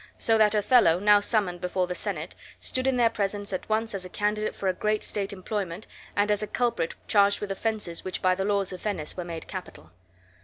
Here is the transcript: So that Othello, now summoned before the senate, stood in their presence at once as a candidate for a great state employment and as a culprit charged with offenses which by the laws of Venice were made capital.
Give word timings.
So 0.17 0.35
that 0.39 0.55
Othello, 0.55 0.97
now 0.97 1.19
summoned 1.19 1.61
before 1.61 1.85
the 1.85 1.93
senate, 1.93 2.33
stood 2.59 2.87
in 2.87 2.97
their 2.97 3.07
presence 3.11 3.53
at 3.53 3.69
once 3.69 3.93
as 3.93 4.03
a 4.03 4.09
candidate 4.09 4.55
for 4.55 4.67
a 4.67 4.73
great 4.73 5.03
state 5.03 5.31
employment 5.31 5.85
and 6.15 6.31
as 6.31 6.41
a 6.41 6.47
culprit 6.47 6.95
charged 7.07 7.39
with 7.39 7.51
offenses 7.51 8.03
which 8.03 8.19
by 8.19 8.33
the 8.33 8.43
laws 8.43 8.73
of 8.73 8.81
Venice 8.81 9.15
were 9.15 9.23
made 9.23 9.45
capital. 9.45 9.91